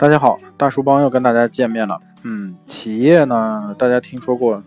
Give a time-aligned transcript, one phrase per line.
[0.00, 2.00] 大家好，大叔帮又跟大家见面了。
[2.22, 4.62] 嗯，企业呢，大家听说过，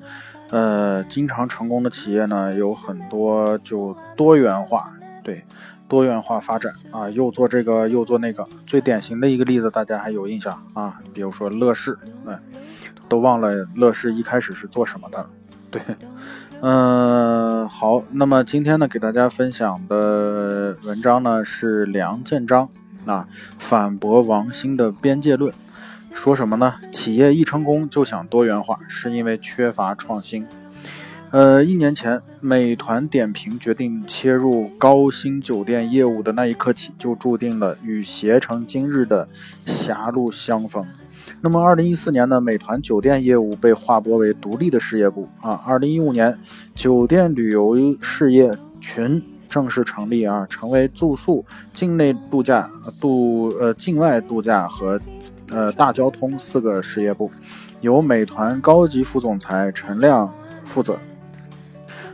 [0.51, 4.87] 呃，经常成功的企业呢，有很多就多元化，
[5.23, 5.43] 对，
[5.87, 8.47] 多元化发展啊，又做这个又做那个。
[8.67, 11.01] 最典型的一个例子，大家还有印象啊？
[11.11, 11.97] 比如说乐视，
[12.27, 12.39] 哎，
[13.09, 15.25] 都忘了乐视一开始是做什么的？
[15.71, 15.81] 对，
[16.61, 22.69] 嗯，好，那么今天呢，给大家分享的文章呢是梁建章。
[23.05, 25.53] 啊，反驳王兴的边界论，
[26.13, 26.75] 说什么呢？
[26.91, 30.45] 企业一成功就想多元化，是因为缺乏创新。
[31.31, 39.27] 呃，一年前，美团点评决定切入高新酒店业务的那一刻起，就注定了与携程今日的
[39.65, 40.85] 狭路相逢。
[41.41, 45.59] 那么，二零一四年呢，美团酒店业务被划拨为独立的事业部啊。
[45.65, 46.37] 二零一五年，
[46.75, 49.21] 酒店旅游事业群。
[49.53, 52.67] 正式成立啊，成为住宿、境内度假、
[52.99, 54.99] 度呃境外度假和
[55.51, 57.29] 呃大交通四个事业部，
[57.81, 60.97] 由美团高级副总裁陈亮负责。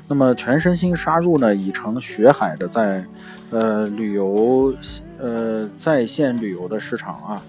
[0.10, 3.06] 那么全身心杀入呢，已成血海的在
[3.52, 4.76] 呃旅游
[5.18, 7.42] 呃在线旅游的市场啊。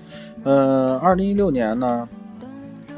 [0.44, 2.08] 呃，二零一六年呢，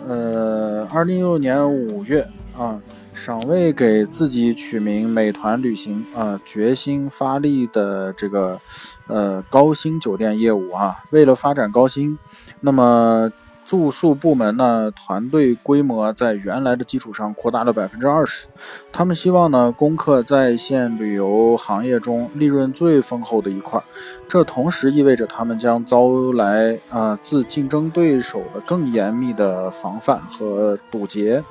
[0.06, 2.78] 呃，二零一六年五月啊。
[3.14, 8.60] 尚未给自己取名“美团旅行”啊，决心发力的这个
[9.06, 12.18] 呃高新酒店业务啊，为了发展高新，
[12.60, 13.30] 那么
[13.64, 18.48] 住宿部门呢团队规模在原来的基础上扩大了百分之二十。
[18.90, 23.80] 他们希望呢攻克在线旅游行业中利润最丰厚的一块，
[24.26, 31.44] 这同时意味着他们将遭来啊自竞争对手的更严密的防范和堵截。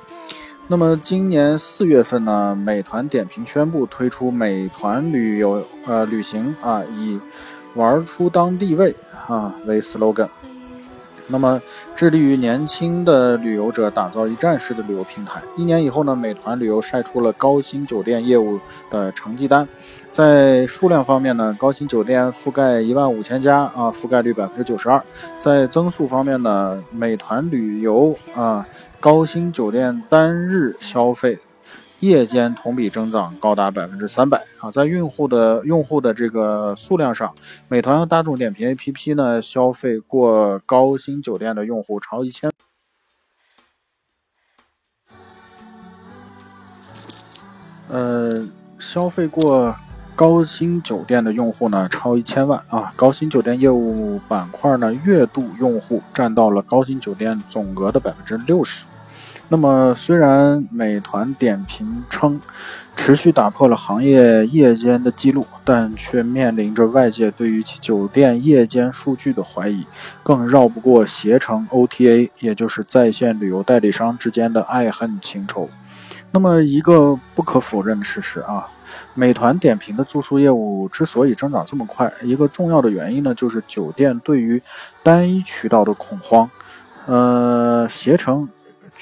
[0.72, 7.20] 那么今年四月份呢，美团点评宣布推出美团旅游呃旅行啊，以
[7.76, 8.96] 玩出当地味
[9.28, 10.30] 啊为 slogan。
[11.28, 11.62] 那么
[11.96, 15.42] 致力于年轻的旅游者打造一站式的旅游平台。
[15.58, 18.60] 一年以后呢，美团旅游晒出了高新酒店业务
[18.90, 19.68] 的成绩单。
[20.12, 25.02] 在数量方面呢，高新酒店覆盖一万五千家啊，覆盖率百分之九十二。
[25.40, 28.66] 在增速方面呢，美团旅游啊。
[29.00, 31.40] 高新酒店单日消费
[32.02, 34.70] 夜间同比增长高达百分之三百啊！
[34.70, 37.34] 在用户的用户的这个数量上，
[37.68, 42.52] 美团和大众点评 APP 呢，消费过高新酒店的用户超一千，
[47.88, 48.46] 呃，
[48.78, 49.76] 消费过。
[50.14, 52.94] 高新酒店的用户呢超一千万啊！
[52.96, 58.84] 高新酒店业务板块呢月度用户占到了高新酒店总额的百分之六十。
[59.54, 62.40] 那么，虽然美团点评称
[62.96, 69.86] 持续打破了行业夜间的记录，但却面临着外界对于其酒店夜间数据的怀疑，
[70.24, 75.70] 更绕不过携程 OTA，也就是在线旅游代理商之间的爱恨情仇。
[76.32, 78.66] 那么，一个不可否认的事实啊。
[79.14, 84.64] 美团点评的住宿业务之所以增长这么快，一个重要的原因呢，就是酒店对于
[85.04, 86.50] 单一渠道的恐慌。
[87.08, 88.48] 呃，携程、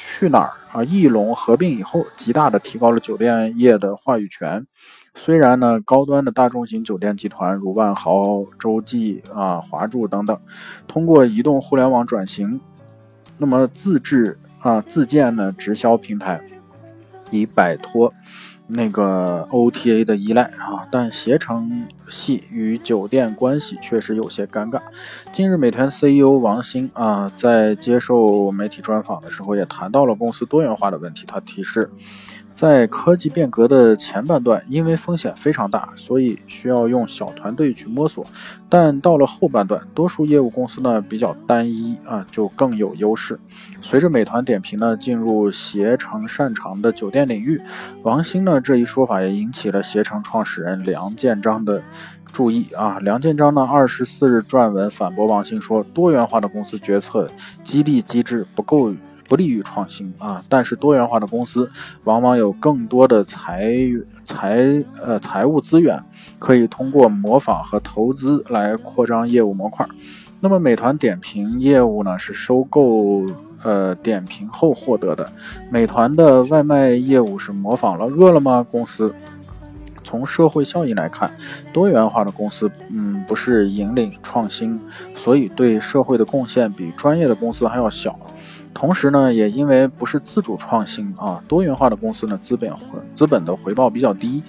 [0.01, 4.65] 去哪儿啊、翼龙合并以后，极大的提高了酒店业的话语权。
[5.13, 10.39] 虽然呢，高端的大众型酒店集团如万豪、洲际啊、华住等等，
[10.87, 12.61] 通过移动互联网转型，
[13.37, 16.39] 那么自制啊、自建呢直销平台，
[17.31, 18.13] 以摆脱。
[18.71, 24.79] 那个 OTA 的依赖啊，但携程系与酒店关系确实有些尴尬。
[25.33, 31.23] 近日，美团 CEO 王兴啊，在接受媒体专访的时候，也谈到了公司多元化的问题。
[31.25, 31.89] 他提示。
[32.59, 38.25] 在科技变革的前半段，因为风险非常大，所以需要用小团队去摸索。
[38.67, 43.39] 但到了后半段，多数业务公司呢比较单一啊，就更有优势。
[43.79, 47.61] 随着美团点评呢进入携程擅长的酒店领域，
[48.03, 51.81] 王兴呢这一说法也引起了携程创始人梁建章的
[52.33, 52.99] 注意啊。
[52.99, 57.31] 梁建章呢二十四日撰文反驳王兴说，多元化的公司决策
[57.63, 58.93] 激励机制不够。
[59.29, 60.43] 不利于创新啊！
[60.49, 61.71] 但是多元化的公司
[62.03, 63.71] 往往有更多的财
[64.25, 66.03] 财呃财务资源，
[66.39, 69.87] 可以通过模仿和投资来扩张业务模块。
[70.41, 73.23] 那么美团点评业务呢，是收购
[73.61, 75.31] 呃点评后获得的。
[75.69, 79.13] 美团的外卖业务是模仿了饿了么公司。
[80.01, 81.31] 从社会效益来看，
[81.71, 84.79] 多元化的公司嗯不是引领创新，
[85.13, 88.17] 所以对社会的贡献比专业的公司还要小。
[88.73, 94.41] 同时呢，也因为不是自主创新啊，多元化的公司呢，资本回资本的回报比较低。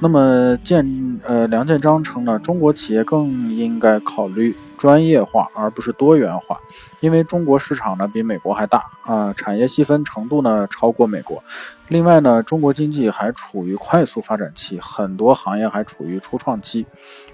[0.00, 6.58] 那么建呃梁建章称呢，中国企业更应该考虑专业化而不是多元化。
[7.00, 11.42] 因为中国市场呢比美国还大啊，产业细分程度呢超过美国。
[11.88, 16.86] 另外呢，中国经济还处于快速发展期，很多行业还处于初创期，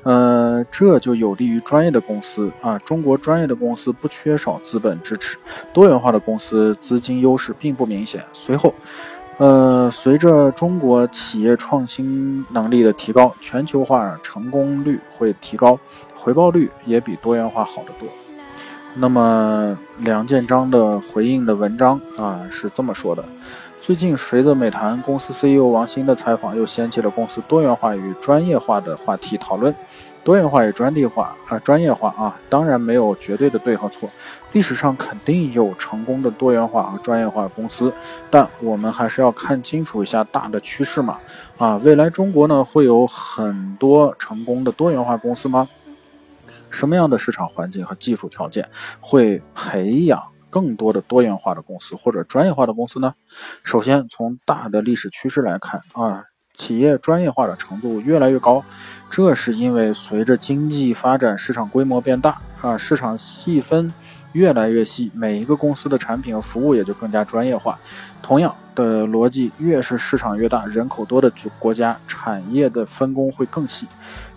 [0.02, 2.78] 呃，这就有利于专业的公司啊。
[2.78, 5.36] 中国专业的公司不缺少资本支持，
[5.74, 8.24] 多元化的公司资金优势并不明显。
[8.32, 8.74] 随后。
[9.38, 15.78] 呃，随着中国企业创新能力的提高，全球化成功率会提高，
[16.14, 18.08] 回报率也比多元化好得多。
[18.94, 23.22] 那么梁建章的回应的文章啊是这么说的：
[23.86, 29.72] 最近随着美团公司 CEO 王兴的采访，又掀起了公司多元化与专业化的话题讨论。
[30.24, 34.10] 多元化与专利化啊，专业化啊，当然没有绝对的对和错。
[34.50, 37.92] 历史上肯定有成功的多元化和专业化公司，
[38.28, 41.18] 但我们还是要看清楚一下大的趋势嘛。
[41.56, 45.68] 啊，未来中国呢会有很多成功的多元化公司吗？
[46.70, 48.68] 什么样的市场环境和技术条件
[49.00, 50.20] 会培养
[50.56, 53.12] 更多的多元化的公司或者专业化的公司呢？
[53.62, 56.24] 首先从大的历史趋势来看啊。
[56.58, 58.64] 企业专业化的程度越来越高，
[59.10, 63.92] 这是因为随着经济发展，市场规模变大啊，市场细分
[64.32, 67.78] 越来越细，每一个公司的产品和服务也就更加专业化。
[68.22, 73.88] 同样的逻辑，越是市场越大、人口多的国家，产业的分工会更细。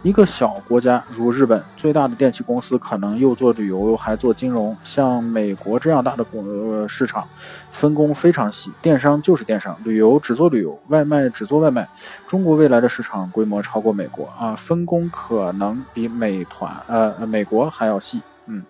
[0.02, 4.76] 一个小国家如日本，最大的电器公司可能又做旅游还做金融。
[4.84, 7.28] 像美国这样大的国市场，
[7.72, 11.88] 分工非常细，电商就是电商，旅游只做旅游，外卖只做外卖。
[12.26, 18.22] 中国未来的市场规模超过美国啊，分工可能比美团呃美国还要细。
[18.52, 18.64] 嗯，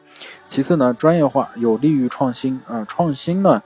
[0.48, 3.62] 其次呢，专业化有利于创新啊，创新呢，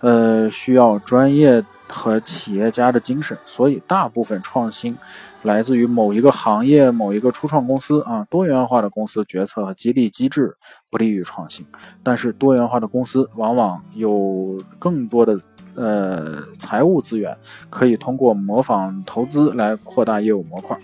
[0.00, 4.96] 呃，需要专业和企业家的精神，所以大部分创新。
[5.42, 10.56] 来自于某一个行业、某一个初创公司啊，多元化的公司决策和激励机制
[10.90, 11.64] 不利于创新，
[12.02, 15.38] 但是多元化的公司往往有更多的
[15.76, 17.36] 呃财务资源，
[17.70, 20.76] 可以通过模仿投资来扩大业务模块。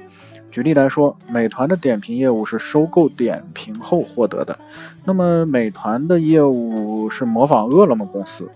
[0.49, 4.57] 举例来说，美团的点评业务是收购点评后获得的，
[5.05, 8.49] 那么美团的业务是模仿饿了么公司。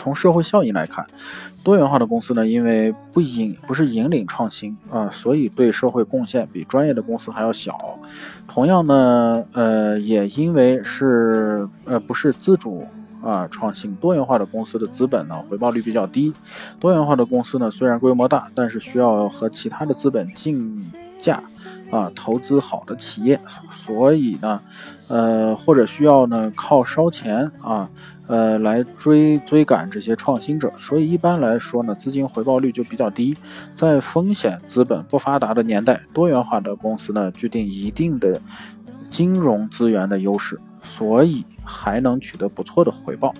[0.00, 1.06] 从社会效益来看。
[1.62, 7.98] 多元化的公司呢，因为不引不是引领创新啊，所以对社会贡献比专业的公司还要小。
[8.48, 12.86] 同样呢，呃，也因为是呃不是自主
[13.22, 16.32] 啊创新，多元化的公司的资本呢回报率比较低。
[16.80, 20.74] 多元化的公司呢虽然规模大，但是需要和其他的资本竞
[21.20, 21.42] 价
[21.90, 23.38] 啊，投资好的企业，
[23.70, 24.62] 所以呢，
[25.08, 27.86] 呃或者需要呢靠烧钱啊。
[28.30, 33.36] 呃，来追追赶这些创新者，所以一般来说呢，资金回报率就比较低。
[33.74, 38.40] 在风险资本不发达的年代，多元化的公司呢，具定一定的
[39.10, 43.34] 金融资源的优势，所以还能取得不错的回报。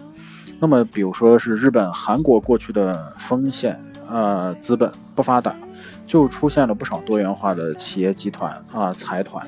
[0.59, 5.55] 那么，比如说是日本、韩国过去的风险呃资本不发达，
[6.05, 9.47] 就出现了不少多元化的企业集团啊财团。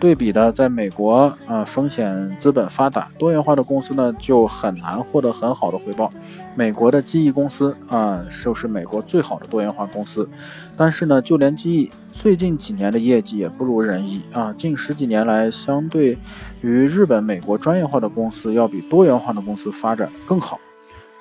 [0.00, 6.08] 对比的，在美国啊，风险资本发达、多元化的公司呢，就很难获得很好的回报。
[6.54, 10.28] 美国的记忆公司啊，就是美国最好的多元化公司。
[10.76, 14.52] 但是呢，就连记忆最近几年的业绩也不如人意啊。
[14.52, 16.16] 近十几年来，相对
[16.60, 20.60] 于日本、美国专业化的公司，要比多元化的公司发展更好。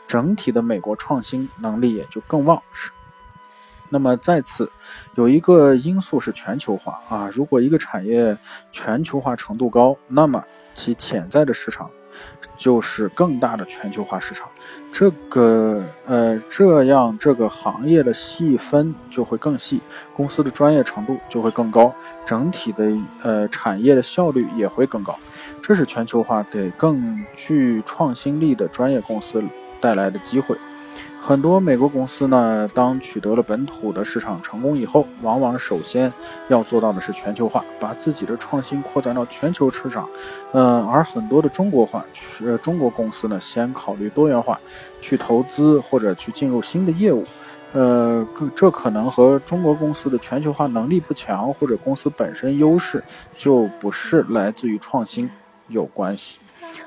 [0.07, 2.93] 整体的美国创新能力也就更旺盛。
[3.89, 4.71] 那么再次，
[5.15, 7.29] 有一个因素是全球化啊。
[7.31, 8.37] 如果一个产业
[8.71, 11.89] 全球化程度高，那么其潜在的市场
[12.55, 14.49] 就是更大的全球化市场。
[14.91, 19.81] 这个呃，这样这个行业的细分就会更细，
[20.15, 21.93] 公司的专业程度就会更高，
[22.25, 22.85] 整体的
[23.21, 25.17] 呃产业的效率也会更高。
[25.61, 29.43] 这是全球化给更具创新力的专业公司
[29.81, 30.57] 带来的机会。
[31.27, 36.09] 很多美国公司呢，当取得了本土的市场成功以后，往往首先
[36.47, 40.07] 要做到的是全球化，把自己的创新扩展到全球市场。
[40.53, 42.05] 嗯，而很多的中国化，
[42.45, 44.57] 呃，中国公司呢，先考虑多元化，
[45.01, 47.25] 去投资或者去进入新的业务。
[47.73, 53.03] 呃，这可能和中国公司的全球化能力不强，或者公司本身优势
[53.35, 55.29] 就不是来自于创新
[55.67, 56.39] 有关系。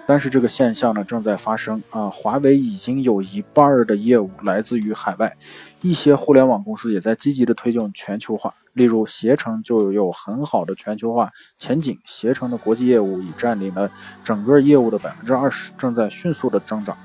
[0.06, 5.36] 但是这个现象呢正在发生啊，华为已经有一半的业务来自于海外，
[5.82, 13.90] 一些互联网公司也在积极的推进全球化，例如携程就有很好的全球化前景，携程的国际业务已占领了
[14.24, 16.96] 整个业务的百分之二十，正在迅速的增长。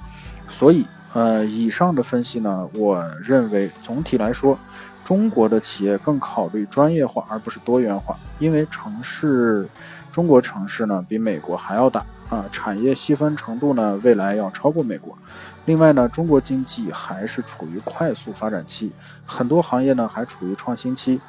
[0.50, 4.58] 所以，呃，以上的分析呢，我认为总体来说，
[5.04, 9.68] 中国的企业更考虑专业化而不是多元化，因为城市。
[10.12, 15.18] 中国城市呢比美国还要大啊，产业细分程度呢未来要超过美国。
[15.66, 18.92] 另外呢，中国经济还是处于快速发展期，
[19.26, 21.20] 很多行业呢还处于创新期，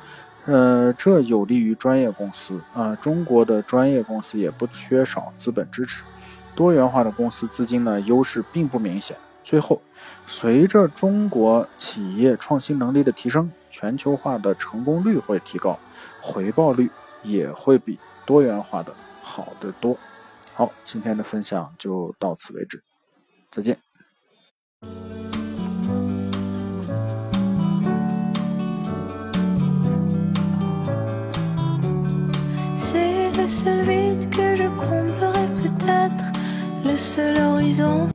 [0.45, 2.95] 呃，这有利于专业公司啊。
[2.97, 6.03] 中国的专业公司也不缺少资本支持，
[6.55, 9.17] 多元化的公司资金呢优势并不明显。
[9.43, 9.81] 最后，
[10.27, 15.79] 随着中国企业创新能力的提升，全球化的成功率会提高，
[16.21, 16.91] 回报率
[17.23, 19.97] 也会比多元化的好得多。
[20.57, 22.83] 好，今天的分享就到此为止，
[23.51, 23.79] 再见。
[33.37, 36.33] Le seul vide que je comblerai peut-être,
[36.85, 37.97] le seul horizon.